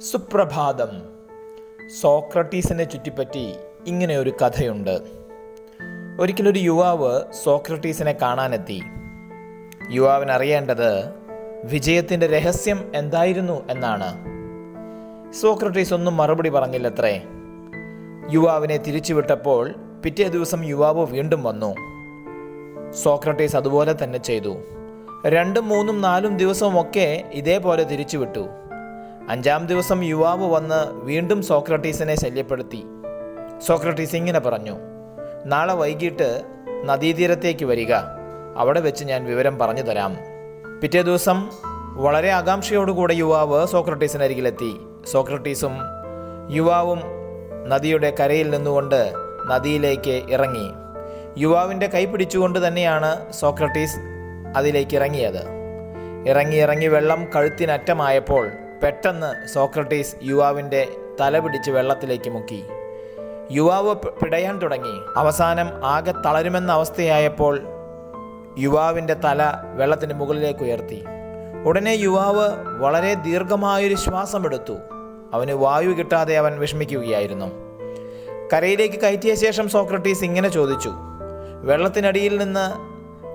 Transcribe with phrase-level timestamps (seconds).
[0.00, 1.02] സുപ്രഭാതം.
[2.00, 3.54] സോക്രട്ടീസിനെ ചുറ്റിപ്പറ്റി
[3.86, 5.00] ഇങ്ങനെ ഒരു കഥയുണ്ട്.
[6.20, 8.82] ഒരിക്കലൊരു യുവാവ് സോക്രട്ടീസിനെ കാണാനെത്തി.
[9.90, 11.04] യുവാവിന് അറിയേണ്ടത്
[11.64, 14.24] വിജയത്തിന്റെ രഹസ്യം എന്തായിരുന്നു എന്നാണ്.
[15.32, 17.22] സോക്രട്ടീസ് ഒന്നും മറുപടി പറഞ്ഞില്ലത്രേ.
[18.30, 19.74] യുവാവിനെ തിരിച്ചുവിട്ടപ്പോൾ
[20.04, 21.74] പിറ്റേ ദിവസം യുവാവ് വീണ്ടും വന്നു.
[22.92, 24.56] സോക്രട്ടീസ് അതുപോലെ തന്നെ ചെയ്തു.
[25.26, 28.48] രണ്ടും മൂന്നും നാലും ദിവസവും ഒക്കെ ഇതേപോലെ തിരിച്ചുവിട്ടു.
[29.28, 32.84] അഞ്ചാം ദിവസം യുവാവ് വന്ന് വീണ്ടും സോക്രട്ടീസിനെ ശല്യപ്പെടുത്തി.
[33.66, 34.76] സോക്രട്ടീസ് ഇങ്ങനെ പറഞ്ഞു
[35.46, 36.42] നാളെ വൈകിട്ട്
[36.84, 37.92] നദീതീരത്തേക്ക് വരിക.
[38.56, 40.16] അവിടെ വെച്ച് ഞാൻ വിവരം പറഞ്ഞു തരാം.
[40.82, 41.50] പിറ്റേ ദിവസം
[41.94, 45.72] വളരെ ആകാംക്ഷയോടുകൂടെ യുവാവ് സോക്രട്ടീസിനരികിലെത്തി സോക്രട്ടീസും
[46.50, 47.00] യുവാവും
[47.66, 49.12] നദിയുടെ കരയിൽ നിന്നുകൊണ്ട്
[49.46, 50.70] നദിയിലേക്ക് ഇറങ്ങി.
[51.38, 53.96] യുവാവിന്റെ കൈ പിടിച്ചുകൊണ്ട് തന്നെയാണ് സോക്രട്ടീസ്
[54.56, 55.42] അതിലേക്ക് ഇറങ്ങിയത്.
[56.26, 58.50] ഇറങ്ങി ഇറങ്ങി വെള്ളം കഴുത്തിനറ്റമായപ്പോൾ
[58.82, 60.88] പെട്ടെന്ന് സോക്രട്ടീസ് യുവാവിന്റെ
[61.20, 62.64] തല പിടിച്ച് വെള്ളത്തിലേക്ക് മുക്കി.
[63.50, 65.00] യുവാവ് പിടയാൻ തുടങ്ങി.
[65.16, 67.60] അവസാനം ആകെ തളരുമെന്ന അവസ്ഥയായപ്പോൾ
[68.58, 71.04] യുവാവിന്റെ തല വെള്ളത്തിന് മുകളിലേക്ക് ഉയർത്തി.
[71.64, 72.48] ഉടനെ യുവാവ്
[72.78, 74.76] വളരെ ദീർഘമായൊരു ശ്വാസമെടുത്തു.
[75.32, 77.46] അവന് വായു കിട്ടാതെ അവൻ വിഷമിക്കുകയായിരുന്നു.
[78.52, 80.92] കരയിലേക്ക് കയറ്റിയ ശേഷം സോക്രട്ടീസ് ഇങ്ങനെ ചോദിച്ചു
[81.62, 82.66] വെള്ളത്തിനടിയിൽ നിന്ന്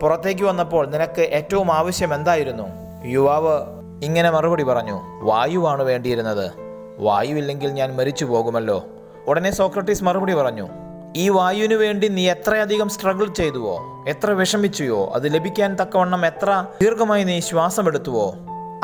[0.00, 2.66] പുറത്തേക്ക് വന്നപ്പോൾ നിനക്ക് ഏറ്റവും ആവശ്യം എന്തായിരുന്നു?
[3.04, 6.52] യുവാവ് ഇങ്ങനെ മറുപടി പറഞ്ഞു വായുവാണ് വേണ്ടിയിരുന്നത്.
[6.98, 8.84] വായുവില്ലെങ്കിൽ ഞാൻ മരിച്ചു പോകുമല്ലോ.
[9.26, 10.68] ഉടനെ സോക്രട്ടീസ് മറുപടി പറഞ്ഞു
[11.16, 17.40] ഈ വായുവിനു വേണ്ടി നീ എത്രയധികം സ്ട്രഗിൾ ചെയ്തുവോ എത്ര വിഷമിച്ചുവോ അത് ലഭിക്കാൻ തക്കവണ്ണം എത്ര ദീർഘമായി നീ
[17.40, 18.34] ശ്വാസം എടുത്തുവോ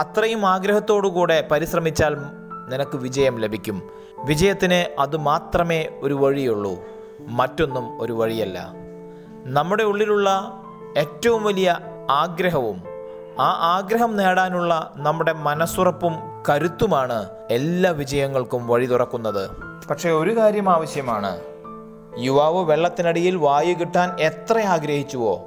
[0.00, 2.16] അത്രയും ആഗ്രഹത്തോടുകൂടെ പരിശ്രമിച്ചാൽ
[2.68, 3.82] നിനക്ക് വിജയം ലഭിക്കും.
[4.24, 6.80] വിജയത്തിന് അത് മാത്രമേ ഒരു വഴിയുള്ളൂ
[7.20, 8.72] മറ്റൊന്നും ഒരു വഴിയല്ല.
[9.44, 10.52] നമ്മുടെ ഉള്ളിലുള്ള
[10.98, 11.78] ഏറ്റവും വലിയ
[12.10, 12.87] ആഗ്രഹവും
[13.40, 16.12] ആ ആഗ്രഹം നേടാനുള്ള നമ്മുടെ മനസ്സുറപ്പും
[16.48, 19.50] കരുത്തുമാണ് എല്ലാ വിജയങ്ങൾക്കും വഴി തുറക്കുന്നത്.
[19.90, 21.40] പക്ഷേ ഒരു കാര്യം ആവശ്യമാണ്.
[22.18, 25.40] യുവാവ് വെള്ളത്തിനടിയിൽ വായു കിട്ടാൻ എത്ര ആഗ്രഹിച്ചുവോ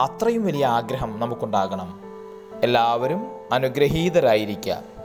[0.00, 2.00] അത്രയും വലിയ ആഗ്രഹം നമുക്കുണ്ടാകണം.
[2.62, 5.01] എല്ലാവരും അനുഗ്രഹീതരായിരിക്കാം